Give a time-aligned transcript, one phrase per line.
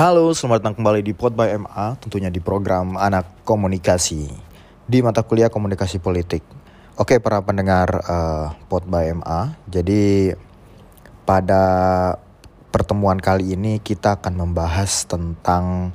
[0.00, 4.32] Halo, selamat datang kembali di Pod by MA, tentunya di program Anak Komunikasi
[4.88, 6.40] di mata kuliah Komunikasi Politik.
[6.96, 10.32] Oke, para pendengar uh, Pod by MA, jadi
[11.28, 11.60] pada
[12.72, 15.92] pertemuan kali ini kita akan membahas tentang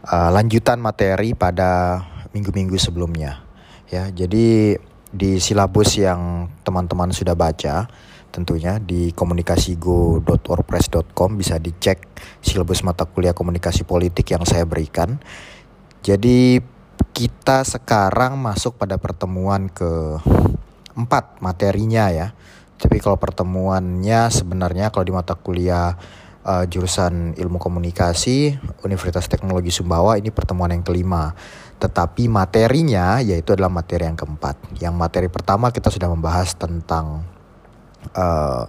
[0.00, 2.00] uh, lanjutan materi pada
[2.32, 3.44] minggu-minggu sebelumnya.
[3.92, 4.80] Ya, jadi
[5.12, 7.84] di silabus yang teman-teman sudah baca,
[8.32, 12.00] tentunya di komunikasigo.wordpress.com bisa dicek
[12.40, 15.20] silabus mata kuliah komunikasi politik yang saya berikan.
[16.00, 16.64] Jadi
[17.12, 20.16] kita sekarang masuk pada pertemuan ke
[20.96, 22.32] empat materinya ya.
[22.80, 25.94] Tapi kalau pertemuannya sebenarnya kalau di mata kuliah
[26.42, 31.30] uh, jurusan ilmu komunikasi Universitas Teknologi Sumbawa ini pertemuan yang kelima.
[31.78, 34.58] Tetapi materinya yaitu adalah materi yang keempat.
[34.82, 37.22] Yang materi pertama kita sudah membahas tentang
[38.14, 38.66] uh,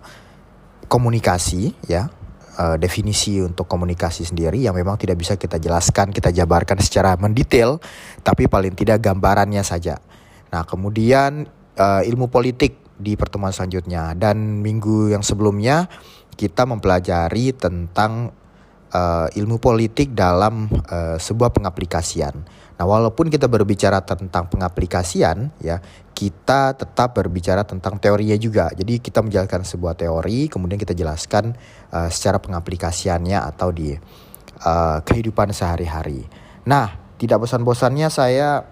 [0.88, 2.10] komunikasi ya.
[2.54, 7.82] Uh, definisi untuk komunikasi sendiri yang memang tidak bisa kita jelaskan kita jabarkan secara mendetail
[8.22, 9.98] tapi paling tidak gambarannya saja.
[10.54, 11.50] Nah kemudian
[11.82, 14.14] uh, ilmu politik di pertemuan selanjutnya.
[14.14, 15.90] Dan minggu yang sebelumnya
[16.34, 18.34] kita mempelajari tentang
[18.94, 22.64] uh, ilmu politik dalam uh, sebuah pengaplikasian.
[22.74, 25.78] Nah, walaupun kita berbicara tentang pengaplikasian, ya,
[26.14, 28.70] kita tetap berbicara tentang teorinya juga.
[28.72, 31.58] Jadi kita menjalankan sebuah teori, kemudian kita jelaskan
[31.90, 33.98] uh, secara pengaplikasiannya atau di
[34.64, 36.24] uh, kehidupan sehari-hari.
[36.70, 38.64] Nah, tidak bosan-bosannya saya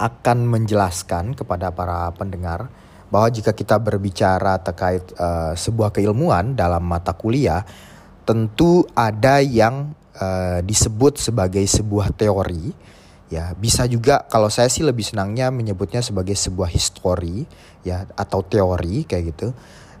[0.00, 2.72] akan menjelaskan kepada para pendengar
[3.12, 7.62] bahwa jika kita berbicara terkait uh, sebuah keilmuan dalam mata kuliah,
[8.24, 12.93] tentu ada yang uh, disebut sebagai sebuah teori
[13.34, 17.42] ya bisa juga kalau saya sih lebih senangnya menyebutnya sebagai sebuah histori
[17.82, 19.50] ya atau teori kayak gitu.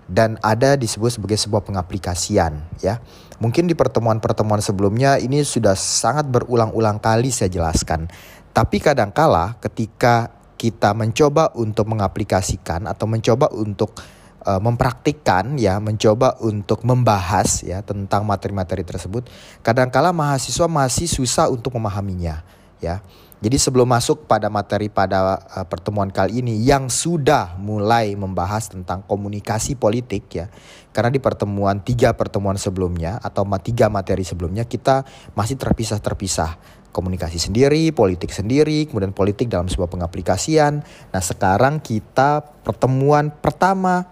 [0.04, 3.00] Dan ada disebut sebagai sebuah pengaplikasian ya.
[3.40, 8.06] Mungkin di pertemuan-pertemuan sebelumnya ini sudah sangat berulang-ulang kali saya jelaskan.
[8.52, 10.30] Tapi kadangkala ketika
[10.60, 13.96] kita mencoba untuk mengaplikasikan atau mencoba untuk
[14.44, 19.26] uh, mempraktikkan ya, mencoba untuk membahas ya tentang materi-materi tersebut,
[19.64, 22.44] kadangkala mahasiswa masih susah untuk memahaminya
[22.78, 23.00] ya.
[23.44, 29.04] Jadi sebelum masuk pada materi pada uh, pertemuan kali ini yang sudah mulai membahas tentang
[29.04, 30.48] komunikasi politik ya,
[30.96, 35.04] karena di pertemuan tiga pertemuan sebelumnya atau tiga materi sebelumnya kita
[35.36, 36.56] masih terpisah-terpisah
[36.88, 40.80] komunikasi sendiri, politik sendiri, kemudian politik dalam sebuah pengaplikasian.
[41.12, 44.08] Nah sekarang kita pertemuan pertama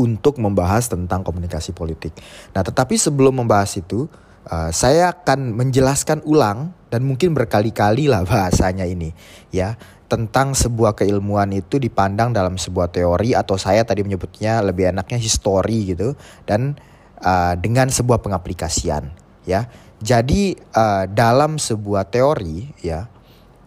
[0.00, 2.12] untuk membahas tentang komunikasi politik.
[2.52, 4.10] Nah, tetapi sebelum membahas itu,
[4.50, 9.10] uh, saya akan menjelaskan ulang dan mungkin berkali-kali lah bahasanya ini,
[9.50, 9.74] ya,
[10.06, 15.96] tentang sebuah keilmuan itu dipandang dalam sebuah teori atau saya tadi menyebutnya lebih enaknya histori
[15.96, 16.14] gitu
[16.46, 16.78] dan
[17.22, 19.10] uh, dengan sebuah pengaplikasian,
[19.42, 19.66] ya.
[19.96, 23.08] Jadi uh, dalam sebuah teori, ya,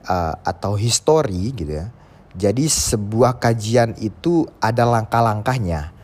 [0.05, 1.89] uh, atau histori gitu ya.
[2.37, 5.98] Jadi sebuah kajian itu ada langkah-langkahnya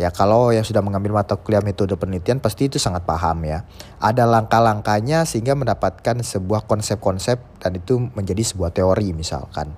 [0.00, 3.68] Ya kalau yang sudah mengambil mata kuliah metode penelitian pasti itu sangat paham ya.
[4.00, 9.76] Ada langkah-langkahnya sehingga mendapatkan sebuah konsep-konsep dan itu menjadi sebuah teori misalkan.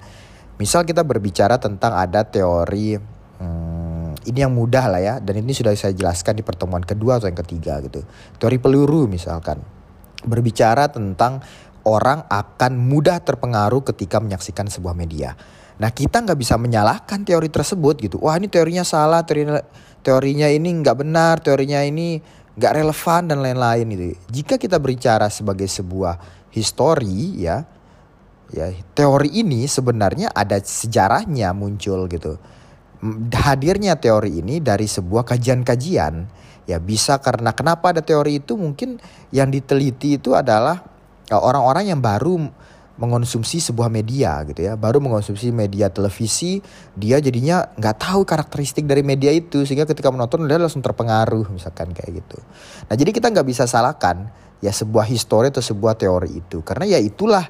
[0.54, 2.94] Misal kita berbicara tentang ada teori
[3.42, 7.26] hmm, ini yang mudah lah ya dan ini sudah saya jelaskan di pertemuan kedua atau
[7.26, 8.06] yang ketiga gitu.
[8.38, 9.58] Teori peluru misalkan
[10.24, 11.44] berbicara tentang
[11.84, 15.36] orang akan mudah terpengaruh ketika menyaksikan sebuah media.
[15.78, 18.16] Nah kita nggak bisa menyalahkan teori tersebut gitu.
[18.22, 19.46] Wah ini teorinya salah, teori
[20.04, 22.18] teorinya ini nggak benar, teorinya ini
[22.54, 24.14] nggak relevan dan lain-lain itu.
[24.30, 27.66] Jika kita berbicara sebagai sebuah histori ya,
[28.54, 32.38] ya teori ini sebenarnya ada sejarahnya muncul gitu.
[33.34, 38.96] Hadirnya teori ini dari sebuah kajian-kajian ya bisa karena kenapa ada teori itu mungkin
[39.28, 40.93] yang diteliti itu adalah
[41.32, 42.36] orang-orang yang baru
[42.94, 46.62] mengonsumsi sebuah media gitu ya baru mengonsumsi media televisi
[46.94, 51.90] dia jadinya nggak tahu karakteristik dari media itu sehingga ketika menonton dia langsung terpengaruh misalkan
[51.90, 52.38] kayak gitu.
[52.86, 54.30] Nah jadi kita nggak bisa salahkan
[54.62, 57.42] ya sebuah histori atau sebuah teori itu karena ya itulah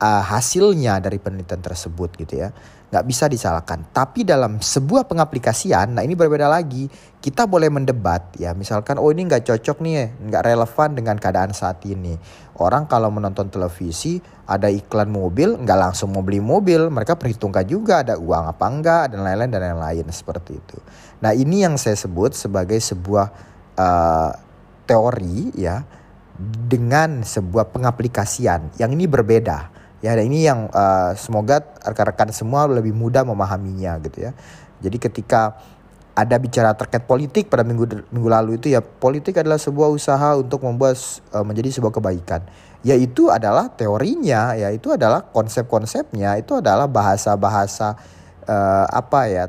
[0.00, 2.48] uh, hasilnya dari penelitian tersebut gitu ya
[2.88, 3.84] nggak bisa disalahkan.
[3.92, 6.88] Tapi dalam sebuah pengaplikasian, nah ini berbeda lagi.
[7.18, 11.84] Kita boleh mendebat ya, misalkan oh ini nggak cocok nih, nggak relevan dengan keadaan saat
[11.84, 12.16] ini.
[12.56, 14.16] Orang kalau menonton televisi
[14.48, 19.02] ada iklan mobil, nggak langsung mau beli mobil, mereka perhitungkan juga ada uang apa enggak
[19.12, 20.78] dan lain-lain dan lain-lain seperti itu.
[21.20, 23.26] Nah ini yang saya sebut sebagai sebuah
[23.76, 24.30] uh,
[24.88, 25.84] teori ya
[26.40, 33.26] dengan sebuah pengaplikasian yang ini berbeda Ya, ini yang uh, semoga rekan-rekan semua lebih mudah
[33.26, 34.32] memahaminya gitu ya.
[34.78, 35.58] Jadi ketika
[36.14, 40.62] ada bicara terkait politik pada minggu minggu lalu itu ya politik adalah sebuah usaha untuk
[40.62, 40.98] membuat
[41.34, 42.46] uh, menjadi sebuah kebaikan.
[42.86, 47.98] Yaitu adalah teorinya ya itu adalah konsep-konsepnya itu adalah bahasa-bahasa
[48.46, 49.44] uh, apa ya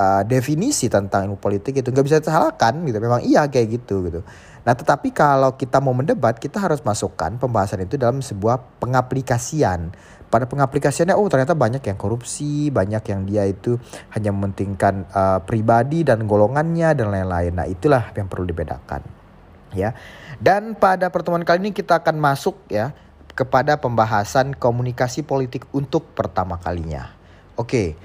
[0.00, 1.92] uh, definisi tentang ilmu politik itu.
[1.92, 2.96] Nggak bisa disalahkan gitu.
[3.04, 4.24] Memang iya kayak gitu gitu
[4.60, 9.92] nah tetapi kalau kita mau mendebat kita harus masukkan pembahasan itu dalam sebuah pengaplikasian
[10.30, 13.82] pada pengaplikasiannya oh ternyata banyak yang korupsi, banyak yang dia itu
[14.14, 17.50] hanya mementingkan uh, pribadi dan golongannya dan lain-lain.
[17.50, 19.02] Nah, itulah yang perlu dibedakan.
[19.74, 19.98] Ya.
[20.38, 22.94] Dan pada pertemuan kali ini kita akan masuk ya
[23.34, 27.10] kepada pembahasan komunikasi politik untuk pertama kalinya.
[27.58, 27.98] Oke.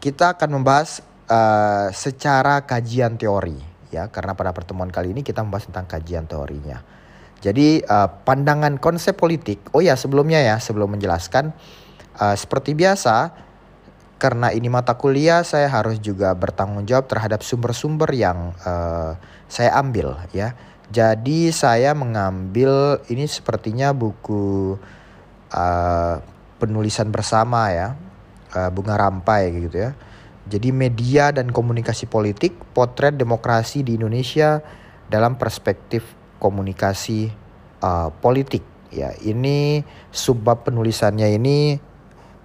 [0.00, 5.68] Kita akan membahas uh, secara kajian teori ya karena pada pertemuan kali ini kita membahas
[5.68, 6.80] tentang kajian teorinya.
[7.38, 11.54] Jadi uh, pandangan konsep politik, oh ya sebelumnya ya sebelum menjelaskan,
[12.18, 13.30] uh, seperti biasa
[14.18, 19.14] karena ini mata kuliah saya harus juga bertanggung jawab terhadap sumber-sumber yang uh,
[19.46, 20.58] saya ambil ya.
[20.90, 24.74] Jadi saya mengambil ini sepertinya buku
[25.54, 26.14] uh,
[26.58, 27.94] penulisan bersama ya
[28.58, 29.94] uh, bunga rampai gitu ya.
[30.48, 34.64] Jadi media dan komunikasi politik, potret demokrasi di Indonesia
[35.12, 36.04] dalam perspektif
[36.40, 37.28] komunikasi
[37.84, 38.64] uh, politik.
[38.88, 41.76] Ya ini subbab penulisannya ini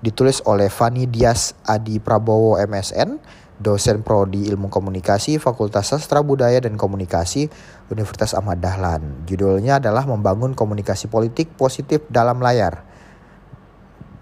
[0.04, 3.24] ditulis oleh Fani Dias Adi Prabowo MSN
[3.64, 7.48] dosen prodi ilmu komunikasi Fakultas Sastra Budaya dan Komunikasi
[7.88, 9.24] Universitas Ahmad Dahlan.
[9.24, 12.84] Judulnya adalah membangun komunikasi politik positif dalam layar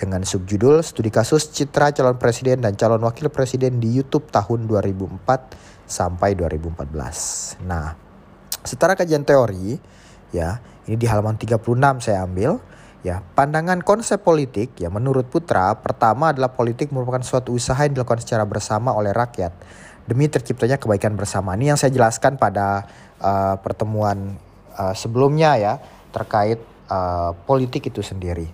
[0.01, 5.21] dengan subjudul studi kasus citra calon presiden dan calon wakil presiden di YouTube tahun 2004
[5.85, 8.09] sampai 2014 nah
[8.61, 9.81] Setara kajian teori,
[10.29, 11.65] ya, ini di halaman 36
[12.05, 12.61] saya ambil,
[13.01, 18.21] ya, pandangan konsep politik ya menurut Putra pertama adalah politik merupakan suatu usaha yang dilakukan
[18.21, 19.49] secara bersama oleh rakyat
[20.05, 21.57] demi terciptanya kebaikan bersama.
[21.57, 22.85] Ini yang saya jelaskan pada
[23.17, 24.37] uh, pertemuan
[24.77, 25.73] uh, sebelumnya ya
[26.13, 28.45] terkait uh, politik itu sendiri.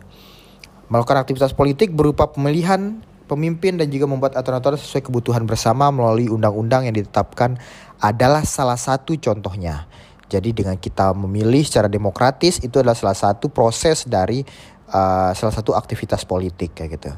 [0.88, 6.88] Melakukan aktivitas politik berupa pemilihan pemimpin dan juga membuat aturan-aturan sesuai kebutuhan bersama melalui undang-undang
[6.88, 7.60] yang ditetapkan
[8.00, 9.86] adalah salah satu contohnya.
[10.28, 14.44] Jadi dengan kita memilih secara demokratis itu adalah salah satu proses dari
[14.92, 17.12] uh, salah satu aktivitas politik kayak gitu.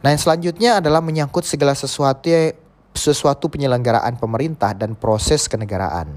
[0.00, 2.28] Nah yang selanjutnya adalah menyangkut segala sesuatu
[2.90, 6.12] sesuatu penyelenggaraan pemerintah dan proses kenegaraan.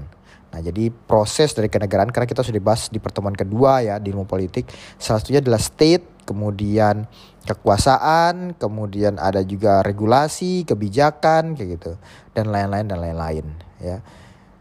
[0.52, 4.28] Nah jadi proses dari kenegaraan karena kita sudah bahas di pertemuan kedua ya di ilmu
[4.28, 4.68] politik.
[5.00, 7.06] Salah satunya adalah state, kemudian
[7.44, 11.92] kekuasaan, kemudian ada juga regulasi, kebijakan kayak gitu
[12.32, 13.46] dan lain-lain dan lain-lain
[13.78, 14.00] ya.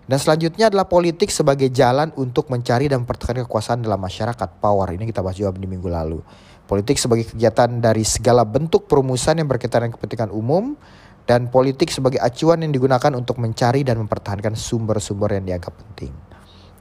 [0.04, 4.50] Dan selanjutnya adalah politik sebagai jalan untuk mencari dan mempertahankan kekuasaan dalam masyarakat.
[4.60, 6.20] Power ini kita bahas juga di minggu lalu.
[6.68, 10.76] Politik sebagai kegiatan dari segala bentuk perumusan yang berkaitan dengan kepentingan umum
[11.24, 16.12] dan politik sebagai acuan yang digunakan untuk mencari dan mempertahankan sumber-sumber yang dianggap penting.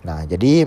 [0.02, 0.66] Nah, jadi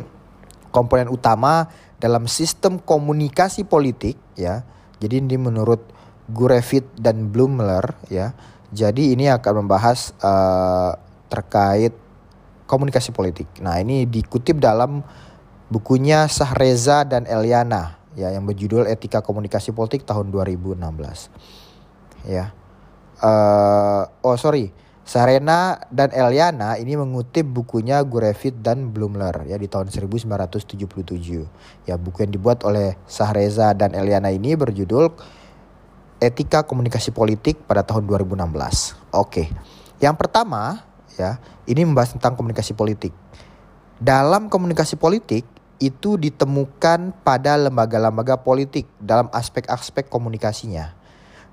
[0.76, 4.68] komponen utama dalam sistem komunikasi politik ya.
[5.00, 5.80] Jadi ini menurut
[6.28, 8.36] Gurevit dan Blumler ya.
[8.76, 11.00] Jadi ini akan membahas uh,
[11.32, 11.96] terkait
[12.68, 13.48] komunikasi politik.
[13.64, 15.00] Nah, ini dikutip dalam
[15.72, 20.82] bukunya Sahreza dan Eliana ya yang berjudul Etika Komunikasi Politik tahun 2016.
[22.28, 22.52] Ya.
[23.22, 24.76] Uh, oh sorry,
[25.06, 31.86] Sarena dan Eliana ini mengutip bukunya Gurevit dan Blumler ya di tahun 1977.
[31.86, 35.14] Ya, buku yang dibuat oleh Sahreza dan Eliana ini berjudul
[36.18, 38.98] Etika Komunikasi Politik pada tahun 2016.
[39.14, 39.54] Oke.
[40.02, 40.82] Yang pertama,
[41.22, 41.38] ya.
[41.70, 43.14] Ini membahas tentang komunikasi politik.
[44.02, 45.46] Dalam komunikasi politik
[45.78, 50.95] itu ditemukan pada lembaga-lembaga politik dalam aspek-aspek komunikasinya.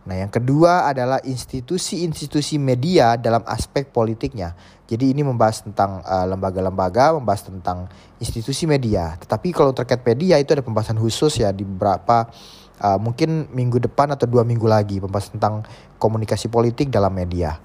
[0.02, 4.54] Nah, yang kedua adalah institusi-institusi media dalam aspek politiknya.
[4.90, 7.86] Jadi ini membahas tentang lembaga lembaga-lembaga, membahas tentang
[8.18, 9.14] institusi media.
[9.22, 12.26] Tetapi kalau terkait media itu ada pembahasan khusus ya di beberapa
[12.82, 15.62] uh, mungkin minggu depan atau dua minggu lagi pembahasan tentang
[16.02, 17.62] komunikasi politik dalam media.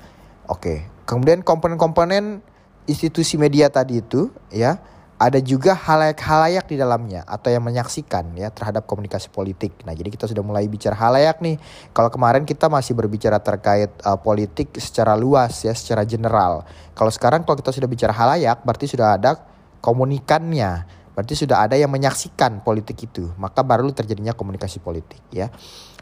[0.48, 2.40] Oke, kemudian komponen-komponen
[2.88, 4.80] institusi media tadi itu ya
[5.18, 9.74] ada juga halayak-halayak di dalamnya atau yang menyaksikan ya terhadap komunikasi politik.
[9.82, 11.58] Nah, jadi kita sudah mulai bicara halayak nih.
[11.90, 16.62] Kalau kemarin kita masih berbicara terkait uh, politik secara luas ya, secara general.
[16.94, 19.42] Kalau sekarang kalau kita sudah bicara halayak berarti sudah ada
[19.82, 20.86] komunikannya.
[21.18, 25.50] Berarti sudah ada yang menyaksikan politik itu, maka baru terjadinya komunikasi politik ya.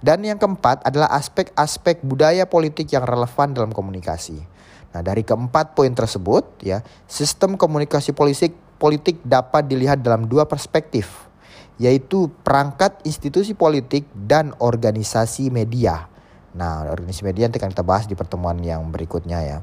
[0.03, 4.43] Dan yang keempat adalah aspek-aspek budaya politik yang relevan dalam komunikasi.
[4.91, 11.27] Nah, dari keempat poin tersebut ya, sistem komunikasi politik politik dapat dilihat dalam dua perspektif,
[11.79, 16.07] yaitu perangkat institusi politik dan organisasi media.
[16.55, 19.59] Nah, organisasi media nanti akan kita bahas di pertemuan yang berikutnya ya.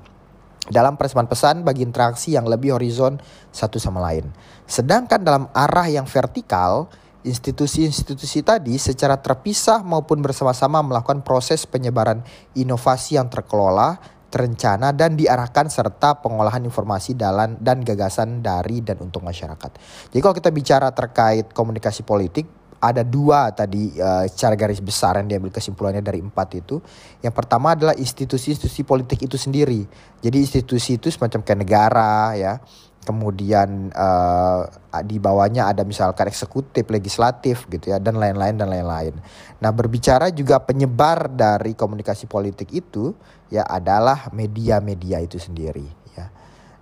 [0.71, 3.19] dalam persamaan pesan bagi interaksi yang lebih horizon
[3.50, 4.31] satu sama lain.
[4.69, 6.87] Sedangkan dalam arah yang vertikal,
[7.26, 12.23] institusi-institusi tadi secara terpisah maupun bersama-sama melakukan proses penyebaran
[12.54, 13.99] inovasi yang terkelola,
[14.32, 19.70] terencana dan diarahkan serta pengolahan informasi dalam dan gagasan dari dan untuk masyarakat.
[20.08, 22.48] Jadi kalau kita bicara terkait komunikasi politik,
[22.82, 26.82] ada dua tadi uh, secara garis besar yang diambil kesimpulannya dari empat itu.
[27.22, 29.86] Yang pertama adalah institusi-institusi politik itu sendiri.
[30.18, 32.58] Jadi institusi itu semacam kayak negara ya.
[33.02, 34.62] Kemudian uh,
[35.02, 39.18] di bawahnya ada misalkan eksekutif, legislatif gitu ya dan lain-lain dan lain-lain.
[39.59, 43.11] Nah, berbicara juga penyebar dari komunikasi politik itu
[43.50, 45.82] ya adalah media-media itu sendiri
[46.14, 46.30] ya.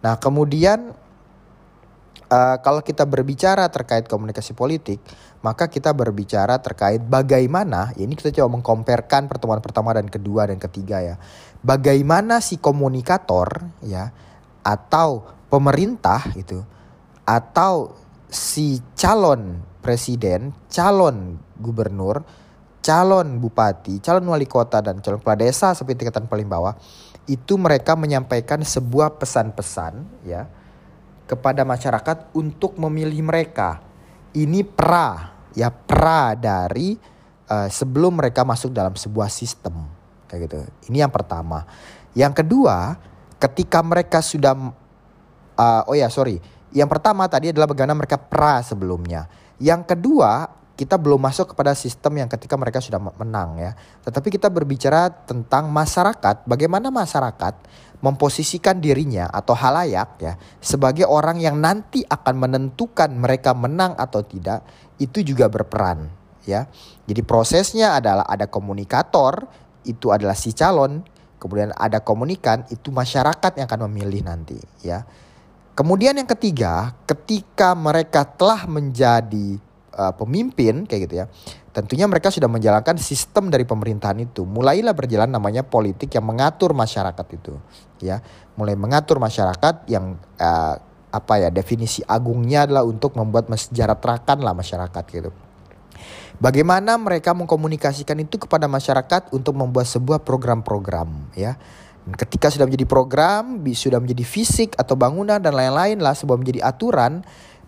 [0.05, 0.93] Nah, kemudian
[2.29, 5.01] uh, kalau kita berbicara terkait komunikasi politik,
[5.41, 10.61] maka kita berbicara terkait bagaimana, ya ini kita coba mengkomparkan pertemuan pertama dan kedua dan
[10.61, 11.17] ketiga ya.
[11.65, 14.13] Bagaimana si komunikator ya
[14.61, 16.63] atau pemerintah itu
[17.27, 17.99] atau
[18.31, 22.23] si calon presiden, calon gubernur,
[22.81, 26.79] calon bupati, calon wali kota dan calon kepala desa seperti tingkatan paling bawah
[27.29, 30.51] itu mereka menyampaikan sebuah pesan-pesan ya
[31.31, 33.79] kepada masyarakat untuk memilih mereka.
[34.35, 36.95] Ini pra ya pra dari
[37.51, 39.87] uh, sebelum mereka masuk dalam sebuah sistem
[40.27, 40.59] kayak gitu.
[40.91, 41.67] Ini yang pertama.
[42.15, 42.99] Yang kedua,
[43.39, 44.55] ketika mereka sudah
[45.61, 46.41] uh, oh ya sorry,
[46.73, 49.29] yang pertama tadi adalah bagaimana mereka pra sebelumnya.
[49.61, 50.49] Yang kedua,
[50.81, 53.77] kita belum masuk kepada sistem yang ketika mereka sudah menang ya.
[54.01, 57.55] Tetapi kita berbicara tentang masyarakat, bagaimana masyarakat
[58.01, 64.65] memposisikan dirinya atau halayak ya sebagai orang yang nanti akan menentukan mereka menang atau tidak
[64.97, 66.09] itu juga berperan
[66.49, 66.65] ya.
[67.05, 69.45] Jadi prosesnya adalah ada komunikator
[69.85, 71.05] itu adalah si calon,
[71.37, 75.05] kemudian ada komunikan itu masyarakat yang akan memilih nanti ya.
[75.81, 79.57] Kemudian yang ketiga, ketika mereka telah menjadi
[79.97, 81.27] uh, pemimpin kayak gitu ya.
[81.73, 84.45] Tentunya mereka sudah menjalankan sistem dari pemerintahan itu.
[84.45, 87.57] Mulailah berjalan namanya politik yang mengatur masyarakat itu,
[88.05, 88.21] ya.
[88.61, 90.77] Mulai mengatur masyarakat yang uh,
[91.11, 95.33] apa ya definisi agungnya adalah untuk membuat mensejahterakan lah masyarakat gitu.
[96.41, 101.57] Bagaimana mereka mengkomunikasikan itu kepada masyarakat untuk membuat sebuah program-program ya.
[102.17, 107.21] Ketika sudah menjadi program, sudah menjadi fisik atau bangunan dan lain-lain lah sebuah menjadi aturan,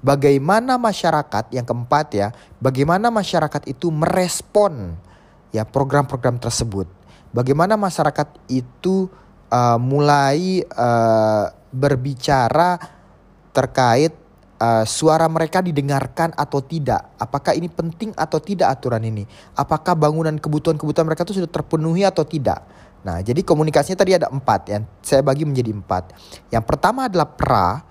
[0.03, 4.97] bagaimana masyarakat yang keempat ya, bagaimana masyarakat itu merespon
[5.53, 6.89] ya program-program tersebut.
[7.33, 9.09] Bagaimana masyarakat itu
[9.49, 12.77] uh, mulai uh, berbicara
[13.57, 14.13] terkait
[14.61, 17.17] uh, suara mereka didengarkan atau tidak.
[17.19, 19.25] Apakah ini penting atau tidak aturan ini?
[19.57, 22.63] Apakah bangunan kebutuhan-kebutuhan mereka itu sudah terpenuhi atau tidak?
[23.03, 26.15] Nah, jadi komunikasinya tadi ada empat yang saya bagi menjadi empat.
[26.55, 27.83] Yang pertama adalah pra,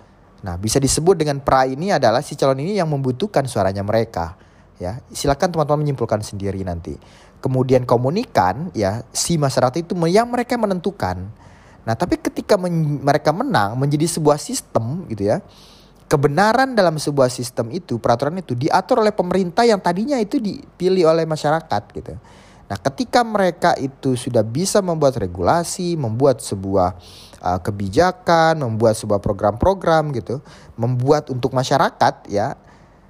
[0.41, 4.33] Nah, bisa disebut dengan pra ini adalah si calon ini yang membutuhkan suaranya mereka.
[4.81, 6.97] Ya, silakan teman-teman menyimpulkan sendiri nanti.
[7.37, 11.29] Kemudian komunikan, ya, si masyarakat itu yang mereka menentukan.
[11.85, 15.41] Nah, tapi ketika men mereka menang menjadi sebuah sistem gitu ya.
[16.09, 21.23] Kebenaran dalam sebuah sistem itu, peraturan itu diatur oleh pemerintah yang tadinya itu dipilih oleh
[21.23, 22.19] masyarakat gitu.
[22.71, 26.95] Nah, ketika mereka itu sudah bisa membuat regulasi, membuat sebuah
[27.43, 30.39] uh, kebijakan, membuat sebuah program-program gitu,
[30.79, 32.55] membuat untuk masyarakat ya,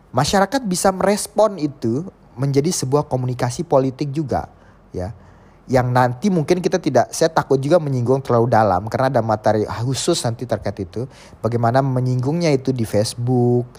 [0.10, 4.50] masyarakat bisa merespon itu menjadi sebuah komunikasi politik juga
[4.98, 5.14] ya.
[5.70, 10.26] Yang nanti mungkin kita tidak, saya takut juga menyinggung terlalu dalam karena ada materi khusus
[10.26, 11.06] nanti terkait itu.
[11.38, 13.70] Bagaimana menyinggungnya itu di Facebook,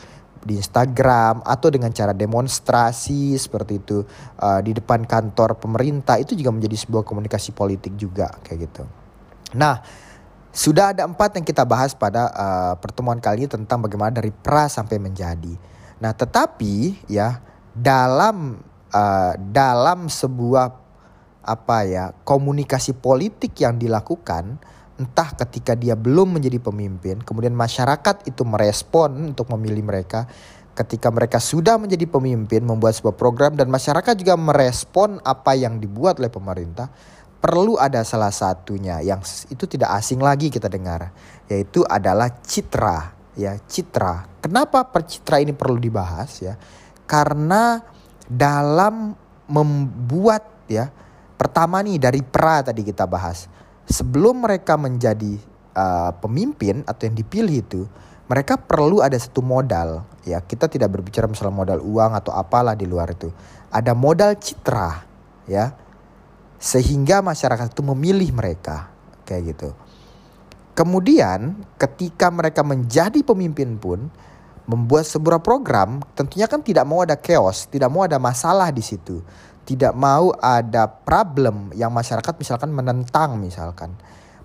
[0.42, 4.02] di Instagram atau dengan cara demonstrasi seperti itu
[4.42, 8.82] uh, di depan kantor pemerintah itu juga menjadi sebuah komunikasi politik juga kayak gitu.
[9.54, 9.78] Nah,
[10.52, 14.68] sudah ada empat yang kita bahas pada uh, pertemuan kali ini tentang bagaimana dari pra
[14.68, 15.54] sampai menjadi.
[16.02, 17.40] Nah, tetapi ya
[17.72, 18.60] dalam
[18.92, 20.82] uh, dalam sebuah
[21.42, 24.62] apa ya komunikasi politik yang dilakukan
[25.02, 30.30] entah ketika dia belum menjadi pemimpin, kemudian masyarakat itu merespon untuk memilih mereka.
[30.72, 36.16] Ketika mereka sudah menjadi pemimpin, membuat sebuah program dan masyarakat juga merespon apa yang dibuat
[36.16, 36.88] oleh pemerintah,
[37.42, 39.18] perlu ada salah satunya yang
[39.50, 41.10] itu tidak asing lagi kita dengar
[41.50, 46.54] yaitu adalah citra ya citra kenapa percitra ini perlu dibahas ya
[47.02, 47.82] karena
[48.30, 49.18] dalam
[49.50, 50.94] membuat ya
[51.34, 53.50] pertama nih dari pra tadi kita bahas
[53.86, 55.38] sebelum mereka menjadi
[55.74, 57.82] uh, pemimpin atau yang dipilih itu
[58.30, 62.86] mereka perlu ada satu modal ya kita tidak berbicara misalnya modal uang atau apalah di
[62.86, 63.28] luar itu
[63.72, 65.04] ada modal citra
[65.48, 65.74] ya
[66.62, 68.92] sehingga masyarakat itu memilih mereka
[69.26, 69.74] kayak gitu.
[70.78, 74.06] Kemudian ketika mereka menjadi pemimpin pun
[74.64, 79.20] membuat sebuah program tentunya kan tidak mau ada chaos, tidak mau ada masalah di situ.
[79.62, 83.94] Tidak mau ada problem yang masyarakat misalkan menentang misalkan.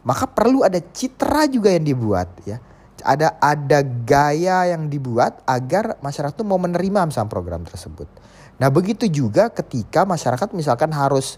[0.05, 2.61] Maka perlu ada citra juga yang dibuat ya.
[3.01, 8.09] Ada ada gaya yang dibuat agar masyarakat itu mau menerima misalkan program tersebut.
[8.57, 11.37] Nah, begitu juga ketika masyarakat misalkan harus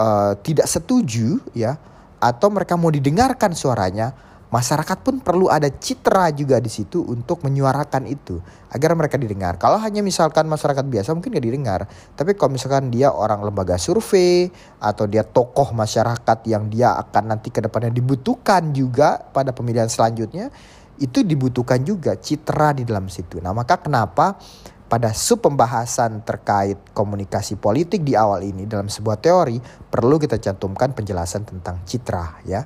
[0.00, 1.76] uh, tidak setuju ya
[2.16, 4.16] atau mereka mau didengarkan suaranya,
[4.46, 8.38] masyarakat pun perlu ada citra juga di situ untuk menyuarakan itu
[8.70, 9.58] agar mereka didengar.
[9.58, 11.80] Kalau hanya misalkan masyarakat biasa mungkin gak didengar,
[12.14, 14.46] tapi kalau misalkan dia orang lembaga survei
[14.78, 20.54] atau dia tokoh masyarakat yang dia akan nanti ke depannya dibutuhkan juga pada pemilihan selanjutnya,
[21.02, 23.42] itu dibutuhkan juga citra di dalam situ.
[23.42, 24.38] Nah, maka kenapa
[24.86, 29.58] pada sub pembahasan terkait komunikasi politik di awal ini dalam sebuah teori
[29.90, 32.62] perlu kita cantumkan penjelasan tentang citra ya.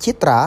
[0.00, 0.40] Citra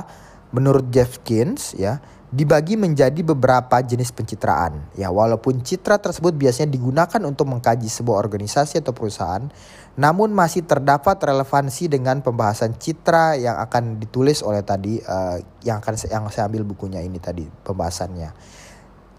[0.50, 4.86] menurut Jeffkins ya dibagi menjadi beberapa jenis pencitraan.
[4.94, 9.50] Ya, walaupun citra tersebut biasanya digunakan untuk mengkaji sebuah organisasi atau perusahaan,
[9.98, 15.94] namun masih terdapat relevansi dengan pembahasan citra yang akan ditulis oleh tadi uh, yang akan
[16.06, 18.30] yang saya ambil bukunya ini tadi pembahasannya.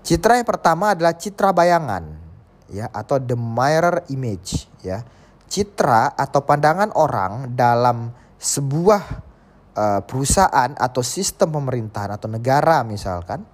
[0.07, 2.07] Citra yang pertama adalah citra bayangan
[2.71, 5.03] ya atau the mirror image ya.
[5.51, 9.30] Citra atau pandangan orang dalam sebuah
[9.75, 13.45] uh, perusahaan atau sistem pemerintahan atau negara misalkan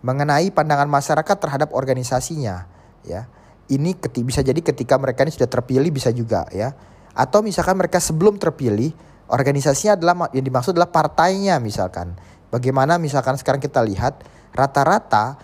[0.00, 2.68] mengenai pandangan masyarakat terhadap organisasinya
[3.02, 3.26] ya.
[3.68, 6.72] Ini keti bisa jadi ketika mereka ini sudah terpilih bisa juga ya.
[7.12, 8.96] Atau misalkan mereka sebelum terpilih
[9.28, 12.16] organisasinya adalah yang dimaksud adalah partainya misalkan.
[12.48, 14.24] Bagaimana misalkan sekarang kita lihat
[14.56, 15.36] rata-rata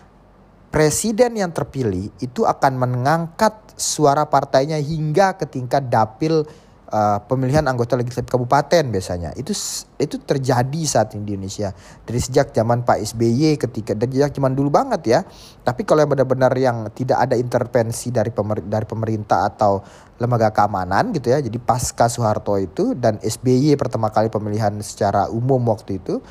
[0.72, 6.48] presiden yang terpilih itu akan mengangkat suara partainya hingga ke tingkat dapil
[6.94, 9.34] uh, pemilihan anggota legislatif kabupaten biasanya.
[9.34, 9.50] Itu
[9.98, 11.74] itu terjadi saat ini di Indonesia
[12.06, 15.20] dari sejak zaman Pak SBY ketika dari sejak zaman dulu banget ya.
[15.66, 19.82] Tapi kalau yang benar-benar yang tidak ada intervensi dari pemer, dari pemerintah atau
[20.22, 21.42] lembaga keamanan gitu ya.
[21.42, 26.22] Jadi pasca Soeharto itu dan SBY pertama kali pemilihan secara umum waktu itu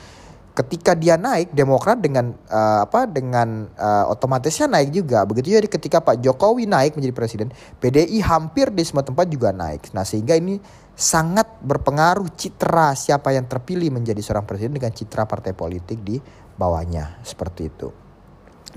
[0.53, 5.25] ketika dia naik Demokrat dengan uh, apa dengan uh, otomatisnya naik juga.
[5.25, 7.49] Begitu jadi ketika Pak Jokowi naik menjadi presiden
[7.81, 9.89] PDI hampir di semua tempat juga naik.
[9.97, 10.61] Nah sehingga ini
[10.93, 16.21] sangat berpengaruh citra siapa yang terpilih menjadi seorang presiden dengan citra partai politik di
[16.53, 17.17] bawahnya.
[17.25, 17.89] Seperti itu.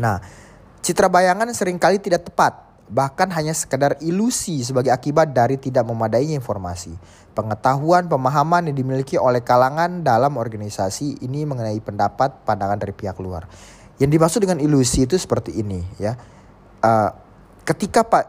[0.01, 0.17] Nah
[0.81, 2.65] citra bayangan sering kali tidak tepat.
[2.87, 6.95] Bahkan hanya sekedar ilusi sebagai akibat dari tidak memadainya informasi.
[7.37, 13.45] Pengetahuan, pemahaman yang dimiliki oleh kalangan dalam organisasi ini mengenai pendapat, pandangan dari pihak luar.
[14.01, 16.17] Yang dimaksud dengan ilusi itu seperti ini ya.
[16.81, 17.13] Uh,
[17.69, 18.25] ketika Pak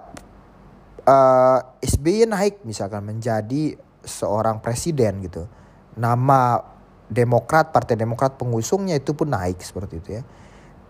[1.07, 5.47] uh, eh, SBY naik misalkan menjadi seorang presiden gitu,
[5.95, 6.59] nama
[7.07, 10.23] Demokrat, Partai Demokrat pengusungnya itu pun naik seperti itu ya.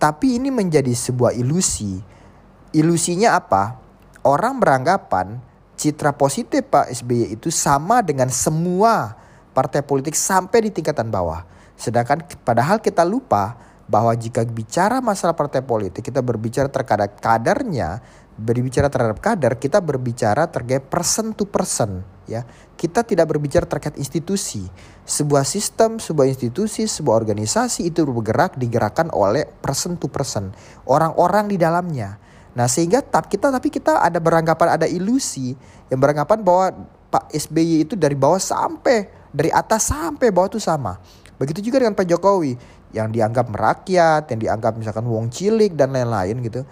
[0.01, 2.17] Tapi ini menjadi sebuah ilusi
[2.75, 3.80] Ilusinya apa?
[4.27, 5.39] Orang beranggapan
[5.78, 9.13] citra positif Pak SBY itu sama dengan semua
[9.54, 11.46] partai politik sampai di tingkatan bawah.
[11.78, 13.54] Sedangkan padahal kita lupa
[13.86, 18.02] bahwa jika bicara masalah partai politik kita berbicara terhadap kadernya,
[18.38, 22.44] berbicara terhadap kader, kita berbicara terkait person to person ya.
[22.78, 24.70] Kita tidak berbicara terkait institusi.
[25.08, 30.54] Sebuah sistem, sebuah institusi, sebuah organisasi itu bergerak digerakkan oleh person to person,
[30.86, 32.22] orang-orang di dalamnya.
[32.58, 35.54] Nah sehingga kita tapi kita ada beranggapan ada ilusi
[35.93, 36.74] yang beranggapan bahwa
[37.13, 40.98] Pak SBY itu dari bawah sampai dari atas sampai bawah itu sama.
[41.38, 42.58] Begitu juga dengan Pak Jokowi
[42.98, 46.65] yang dianggap merakyat, yang dianggap misalkan wong cilik dan lain-lain gitu.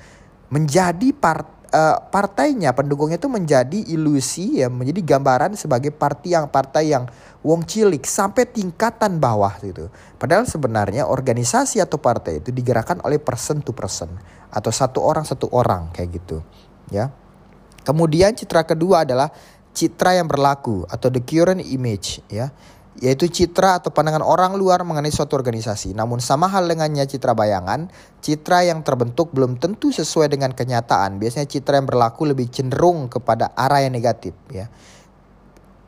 [0.50, 6.96] Menjadi part, uh, partainya pendukungnya itu menjadi ilusi ya menjadi gambaran sebagai partai yang partai
[6.96, 7.04] yang
[7.44, 9.92] wong cilik sampai tingkatan bawah gitu.
[10.16, 14.10] Padahal sebenarnya organisasi atau partai itu digerakkan oleh person to person
[14.50, 16.40] atau satu orang satu orang kayak gitu
[16.90, 17.12] ya.
[17.86, 19.30] Kemudian citra kedua adalah
[19.76, 22.50] citra yang berlaku atau the current image ya
[23.04, 25.92] yaitu citra atau pandangan orang luar mengenai suatu organisasi.
[25.92, 27.92] Namun sama hal dengannya citra bayangan,
[28.24, 31.20] citra yang terbentuk belum tentu sesuai dengan kenyataan.
[31.20, 34.72] Biasanya citra yang berlaku lebih cenderung kepada arah yang negatif ya.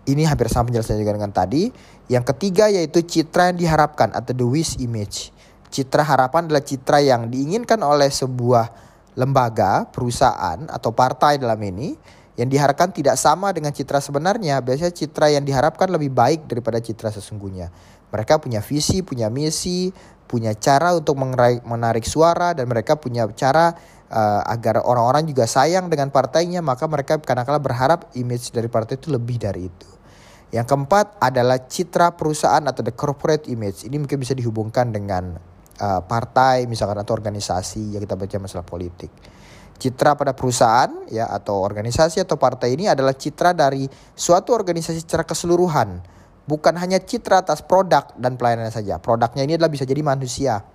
[0.08, 1.72] Ini hampir sama penjelasannya juga dengan tadi.
[2.08, 5.32] Yang ketiga yaitu citra yang diharapkan atau the wish image.
[5.67, 8.88] Citra harapan adalah citra yang diinginkan oleh sebuah
[9.20, 14.62] lembaga, perusahaan atau partai dalam ini yang diharapkan tidak sama dengan citra sebenarnya.
[14.62, 17.73] Biasanya citra yang diharapkan lebih baik daripada citra sesungguhnya.
[18.13, 19.89] Mereka punya visi, punya misi,
[20.30, 21.17] punya cara untuk
[21.65, 23.73] menarik suara dan mereka punya cara
[24.13, 29.12] uh, agar orang-orang juga sayang dengan partainya, maka mereka kadang-kala berharap image dari partai itu
[29.12, 29.89] lebih dari itu.
[30.54, 33.84] Yang keempat adalah citra perusahaan atau the corporate image.
[33.84, 35.36] Ini mungkin bisa dihubungkan dengan
[35.82, 39.12] uh, partai misalkan atau organisasi yang kita baca masalah politik.
[39.78, 43.86] Citra pada perusahaan ya atau organisasi atau partai ini adalah citra dari
[44.18, 46.02] suatu organisasi secara keseluruhan.
[46.50, 48.98] Bukan hanya citra atas produk dan pelayanan saja.
[48.98, 50.66] Produknya ini adalah bisa jadi manusia.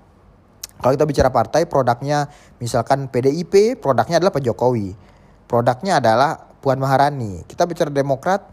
[0.82, 2.26] Kalau kita bicara partai, produknya
[2.58, 4.94] misalkan PDIP, produknya adalah Pak Jokowi.
[5.46, 7.46] Produknya adalah Puan Maharani.
[7.46, 8.46] Kita bicara Demokrat,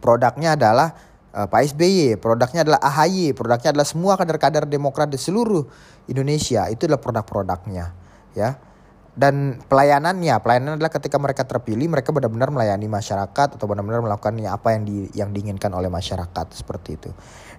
[0.00, 0.92] produknya adalah
[1.32, 5.64] uh, Pak SBY, produknya adalah AHY, produknya adalah semua kader-kader Demokrat di seluruh
[6.08, 6.68] Indonesia.
[6.68, 7.84] Itu adalah produk-produknya,
[8.36, 8.71] ya.
[9.12, 14.72] Dan pelayanannya, pelayanan adalah ketika mereka terpilih, mereka benar-benar melayani masyarakat atau benar-benar melakukan apa
[14.72, 17.10] yang di, yang diinginkan oleh masyarakat seperti itu.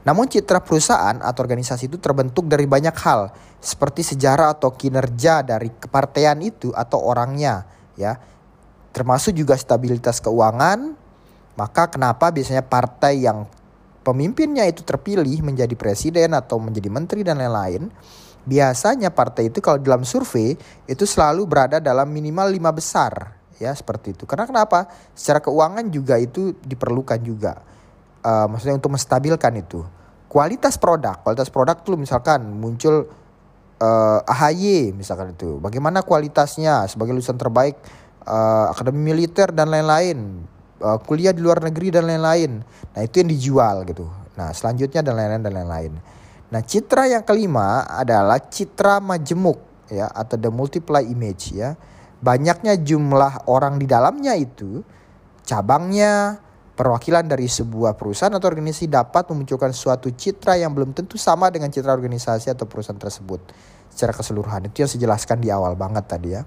[0.01, 3.29] Namun citra perusahaan atau organisasi itu terbentuk dari banyak hal,
[3.61, 7.69] seperti sejarah atau kinerja dari kepartean itu atau orangnya,
[8.01, 8.17] ya.
[8.89, 10.97] Termasuk juga stabilitas keuangan,
[11.53, 13.45] maka kenapa biasanya partai yang
[14.01, 17.93] pemimpinnya itu terpilih menjadi presiden atau menjadi menteri dan lain-lain,
[18.43, 20.56] biasanya partai itu kalau dalam survei
[20.88, 24.27] itu selalu berada dalam minimal lima besar ya seperti itu.
[24.27, 24.91] Karena kenapa?
[25.15, 27.63] Secara keuangan juga itu diperlukan juga.
[28.23, 29.84] Uh, maksudnya untuk menstabilkan itu.
[30.27, 33.06] Kualitas produk, kualitas produk tuh misalkan muncul
[33.77, 35.62] uh, eh, AHY misalkan itu.
[35.62, 37.77] Bagaimana kualitasnya sebagai lulusan terbaik
[38.25, 40.41] uh, akademi militer dan lain-lain
[40.82, 42.65] uh, kuliah di luar negeri dan lain-lain.
[42.65, 44.10] Nah, itu yang dijual gitu.
[44.34, 45.93] Nah, selanjutnya dan lain-lain dan lain-lain.
[46.53, 51.73] Nah, citra yang kelima adalah citra majemuk ya atau the multiply image ya.
[52.21, 54.85] Banyaknya jumlah orang di dalamnya itu
[55.41, 56.37] cabangnya
[56.77, 61.73] perwakilan dari sebuah perusahaan atau organisasi dapat memunculkan suatu citra yang belum tentu sama dengan
[61.73, 63.41] citra organisasi atau perusahaan tersebut
[63.89, 64.69] secara keseluruhan.
[64.69, 66.45] Itu yang saya jelaskan di awal banget tadi ya.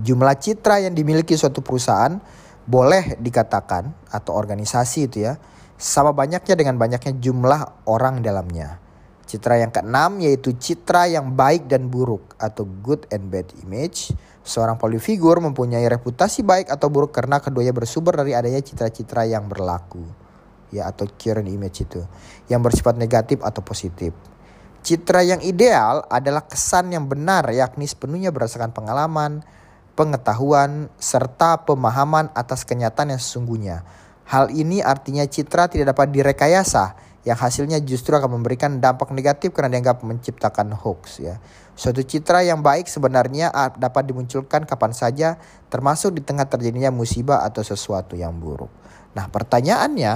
[0.00, 2.16] Jumlah citra yang dimiliki suatu perusahaan
[2.64, 5.36] boleh dikatakan atau organisasi itu ya
[5.78, 8.82] sama banyaknya dengan banyaknya jumlah orang dalamnya.
[9.28, 14.10] Citra yang keenam yaitu citra yang baik dan buruk atau good and bad image.
[14.42, 20.02] Seorang polifigur mempunyai reputasi baik atau buruk karena keduanya bersumber dari adanya citra-citra yang berlaku.
[20.74, 22.02] Ya atau current image itu.
[22.50, 24.16] Yang bersifat negatif atau positif.
[24.82, 29.44] Citra yang ideal adalah kesan yang benar yakni sepenuhnya berdasarkan pengalaman,
[29.92, 33.84] pengetahuan, serta pemahaman atas kenyataan yang sesungguhnya.
[34.28, 36.92] Hal ini artinya citra tidak dapat direkayasa,
[37.24, 41.40] yang hasilnya justru akan memberikan dampak negatif karena dianggap menciptakan hoax ya.
[41.72, 45.40] Suatu citra yang baik sebenarnya dapat dimunculkan kapan saja,
[45.72, 48.68] termasuk di tengah terjadinya musibah atau sesuatu yang buruk.
[49.14, 50.12] Nah, pertanyaannya,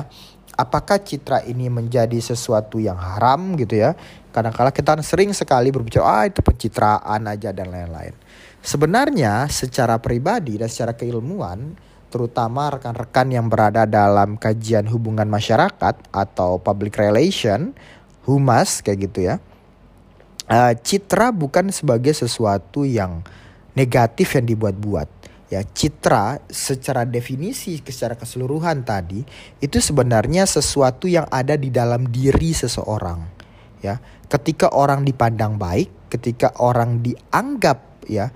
[0.59, 3.94] apakah citra ini menjadi sesuatu yang haram gitu ya?
[4.35, 8.16] Kadang-kala kita sering sekali berbicara, ah itu pencitraan aja dan lain-lain.
[8.62, 11.79] Sebenarnya secara pribadi dan secara keilmuan,
[12.12, 17.72] terutama rekan-rekan yang berada dalam kajian hubungan masyarakat atau public relation,
[18.29, 19.40] humas kayak gitu ya.
[20.53, 23.25] Uh, citra bukan sebagai sesuatu yang
[23.72, 25.09] negatif yang dibuat-buat.
[25.48, 29.20] Ya, citra secara definisi secara keseluruhan tadi
[29.61, 33.20] itu sebenarnya sesuatu yang ada di dalam diri seseorang.
[33.85, 34.01] Ya,
[34.33, 38.33] ketika orang dipandang baik, ketika orang dianggap ya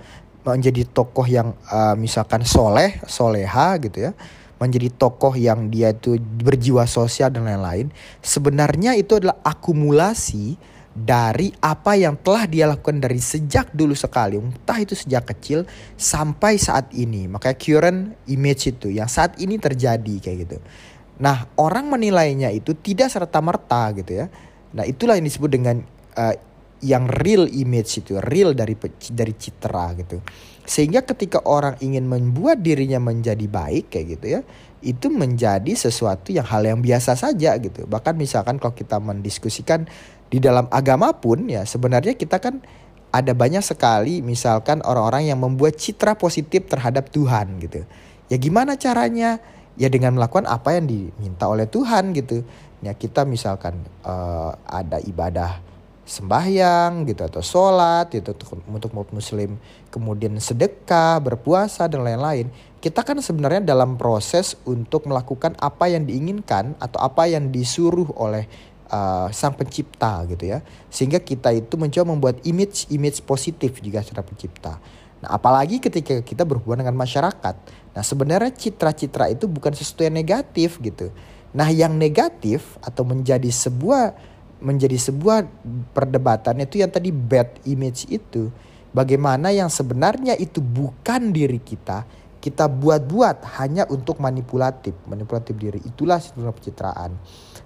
[0.47, 4.11] menjadi tokoh yang uh, misalkan soleh soleha gitu ya
[4.57, 10.57] menjadi tokoh yang dia itu berjiwa sosial dan lain-lain sebenarnya itu adalah akumulasi
[10.97, 16.57] dari apa yang telah dia lakukan dari sejak dulu sekali entah itu sejak kecil sampai
[16.57, 17.29] saat ini.
[17.29, 20.57] Makanya current image itu yang saat ini terjadi kayak gitu.
[21.21, 24.33] Nah orang menilainya itu tidak serta merta gitu ya.
[24.73, 25.85] Nah itulah yang disebut dengan
[26.17, 26.33] uh,
[26.83, 28.77] yang real image itu, real dari
[29.13, 30.21] dari citra gitu.
[30.67, 34.41] Sehingga ketika orang ingin membuat dirinya menjadi baik kayak gitu ya,
[34.83, 37.87] itu menjadi sesuatu yang hal yang biasa saja gitu.
[37.89, 39.89] Bahkan misalkan kalau kita mendiskusikan
[40.27, 42.59] di dalam agama pun ya sebenarnya kita kan
[43.15, 47.87] ada banyak sekali misalkan orang-orang yang membuat citra positif terhadap Tuhan gitu.
[48.27, 49.39] Ya gimana caranya?
[49.77, 52.43] Ya dengan melakukan apa yang diminta oleh Tuhan gitu.
[52.83, 55.63] Ya kita misalkan uh, ada ibadah
[56.07, 58.31] sembahyang gitu atau sholat gitu
[58.71, 59.59] untuk umat muslim
[59.91, 66.77] kemudian sedekah berpuasa dan lain-lain kita kan sebenarnya dalam proses untuk melakukan apa yang diinginkan
[66.79, 68.45] atau apa yang disuruh oleh
[68.93, 70.63] uh, sang pencipta gitu ya.
[70.93, 74.77] Sehingga kita itu mencoba membuat image image positif juga secara pencipta.
[75.25, 77.55] Nah apalagi ketika kita berhubungan dengan masyarakat.
[77.97, 81.09] Nah sebenarnya citra-citra itu bukan sesuatu yang negatif gitu.
[81.57, 84.13] Nah yang negatif atau menjadi sebuah
[84.57, 85.45] menjadi sebuah
[85.93, 88.49] perdebatan itu yang tadi bad image itu
[88.89, 92.05] bagaimana yang sebenarnya itu bukan diri kita
[92.37, 95.81] kita buat-buat hanya untuk manipulatif, manipulatif diri.
[95.83, 97.11] Itulah sebenarnya pencitraan.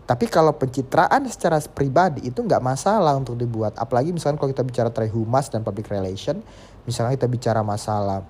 [0.08, 3.78] Tapi kalau pencitraan secara pribadi itu nggak masalah untuk dibuat.
[3.78, 6.42] Apalagi misalkan kalau kita bicara humas dan public relation,
[6.88, 8.26] misalnya kita bicara masalah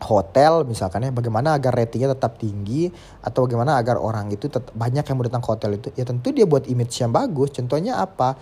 [0.00, 2.88] hotel misalkan ya bagaimana agar ratingnya tetap tinggi
[3.20, 6.32] atau bagaimana agar orang itu tetap, banyak yang mau datang ke hotel itu ya tentu
[6.32, 7.52] dia buat image yang bagus.
[7.52, 8.36] Contohnya apa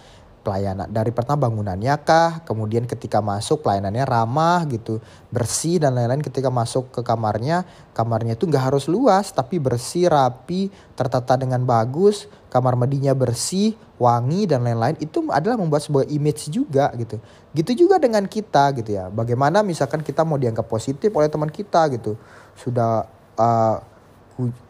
[0.49, 6.49] pelayanan dari pertama bangunannya kah kemudian ketika masuk pelayanannya ramah gitu bersih dan lain-lain ketika
[6.49, 12.81] masuk ke kamarnya kamarnya itu nggak harus luas tapi bersih rapi tertata dengan bagus kamar
[12.81, 17.19] mandinya bersih wangi dan lain-lain itu adalah membuat sebuah image juga gitu.
[17.53, 19.11] Gitu juga dengan kita gitu ya.
[19.11, 22.15] Bagaimana misalkan kita mau dianggap positif oleh teman kita gitu.
[22.57, 23.05] Sudah
[23.37, 23.77] uh,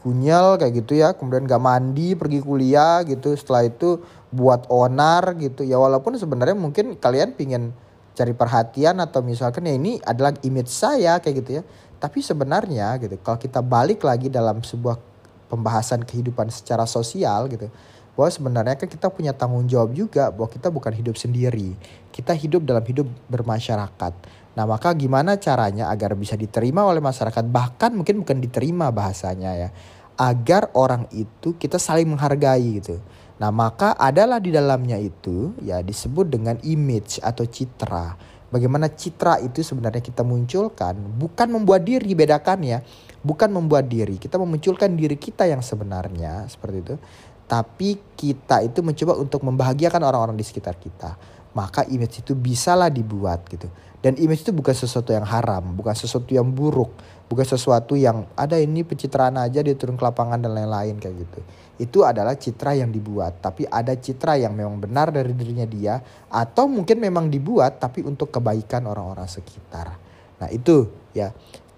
[0.01, 5.64] kunyel kayak gitu ya kemudian gak mandi pergi kuliah gitu setelah itu buat onar gitu
[5.64, 7.73] ya walaupun sebenarnya mungkin kalian pingin
[8.12, 11.62] cari perhatian atau misalkan ya ini adalah image saya kayak gitu ya.
[11.99, 14.99] Tapi sebenarnya gitu kalau kita balik lagi dalam sebuah
[15.49, 17.71] pembahasan kehidupan secara sosial gitu
[18.19, 21.79] bahwa sebenarnya kan kita punya tanggung jawab juga bahwa kita bukan hidup sendiri.
[22.11, 24.12] Kita hidup dalam hidup bermasyarakat.
[24.59, 27.47] Nah maka gimana caranya agar bisa diterima oleh masyarakat?
[27.47, 29.71] Bahkan mungkin bukan diterima bahasanya ya
[30.19, 32.99] agar orang itu kita saling menghargai gitu.
[33.38, 38.18] Nah maka adalah di dalamnya itu ya disebut dengan image atau citra.
[38.48, 42.79] Bagaimana citra itu sebenarnya kita munculkan bukan membuat diri bedakan ya,
[43.22, 46.94] bukan membuat diri kita memunculkan diri kita yang sebenarnya seperti itu.
[47.48, 51.16] Tapi kita itu mencoba untuk membahagiakan orang-orang di sekitar kita.
[51.57, 56.31] Maka image itu bisalah dibuat gitu dan image itu bukan sesuatu yang haram, bukan sesuatu
[56.31, 56.94] yang buruk,
[57.27, 61.40] bukan sesuatu yang ada ini pencitraan aja dia turun ke lapangan dan lain-lain kayak gitu.
[61.79, 66.67] Itu adalah citra yang dibuat, tapi ada citra yang memang benar dari dirinya dia atau
[66.67, 69.95] mungkin memang dibuat tapi untuk kebaikan orang-orang sekitar.
[70.43, 71.31] Nah, itu ya.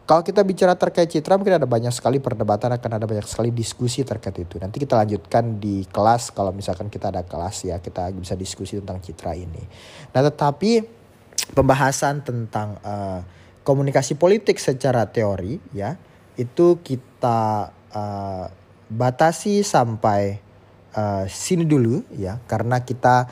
[0.08, 4.02] Kalau kita bicara terkait citra mungkin ada banyak sekali perdebatan akan ada banyak sekali diskusi
[4.02, 4.58] terkait itu.
[4.58, 8.98] Nanti kita lanjutkan di kelas kalau misalkan kita ada kelas ya kita bisa diskusi tentang
[8.98, 9.62] citra ini.
[10.10, 10.82] Nah, tetapi
[11.54, 13.22] pembahasan tentang uh,
[13.62, 15.94] komunikasi politik secara teori ya
[16.34, 18.46] itu kita uh,
[18.90, 20.42] batasi sampai
[20.98, 23.30] uh, sini dulu ya karena kita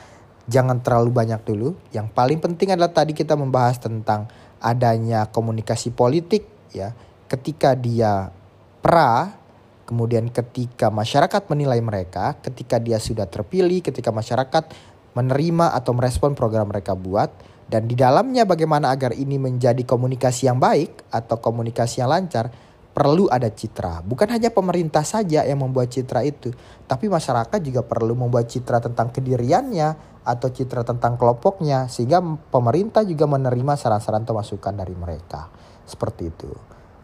[0.49, 1.77] jangan terlalu banyak dulu.
[1.93, 4.25] Yang paling penting adalah tadi kita membahas tentang
[4.59, 6.91] adanya komunikasi politik ya
[7.29, 8.33] ketika dia
[8.81, 9.37] pra
[9.85, 14.69] kemudian ketika masyarakat menilai mereka, ketika dia sudah terpilih, ketika masyarakat
[15.17, 17.33] menerima atau merespon program mereka buat
[17.69, 22.53] dan di dalamnya bagaimana agar ini menjadi komunikasi yang baik atau komunikasi yang lancar,
[22.99, 24.03] perlu ada citra.
[24.03, 26.51] Bukan hanya pemerintah saja yang membuat citra itu,
[26.83, 32.19] tapi masyarakat juga perlu membuat citra tentang kediriannya atau citra tentang kelompoknya sehingga
[32.51, 35.47] pemerintah juga menerima saran-saran atau masukan dari mereka.
[35.87, 36.51] Seperti itu.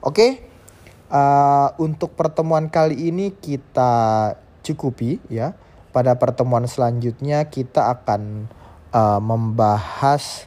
[0.03, 0.51] Oke.
[1.05, 4.35] Uh, untuk pertemuan kali ini kita
[4.67, 5.55] cukupi ya.
[5.95, 8.51] Pada pertemuan selanjutnya kita akan
[8.91, 10.43] uh, membahas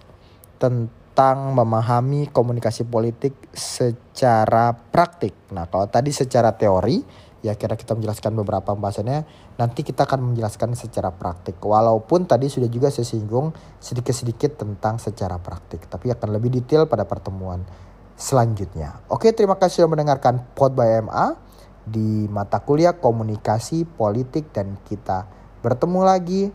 [1.18, 5.35] tentang memahami komunikasi politik secara praktik.
[5.50, 7.02] Nah, kalau tadi secara teori,
[7.42, 9.26] ya kira kita menjelaskan beberapa pembahasannya,
[9.59, 11.59] nanti kita akan menjelaskan secara praktik.
[11.59, 13.50] Walaupun tadi sudah juga saya singgung
[13.83, 17.66] sedikit-sedikit tentang secara praktik, tapi akan lebih detail pada pertemuan
[18.14, 19.02] selanjutnya.
[19.11, 21.35] Oke, terima kasih sudah mendengarkan Pod by MA
[21.83, 25.26] di mata kuliah komunikasi politik dan kita
[25.66, 26.54] bertemu lagi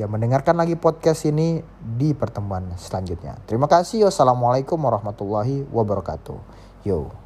[0.00, 3.36] yang mendengarkan lagi podcast ini di pertemuan selanjutnya.
[3.44, 4.08] Terima kasih.
[4.08, 6.38] Wassalamualaikum warahmatullahi wabarakatuh.
[6.88, 7.21] Yo.